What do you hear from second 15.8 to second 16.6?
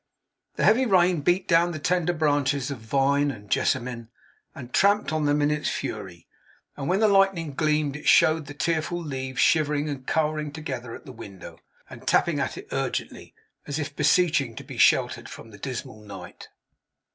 night.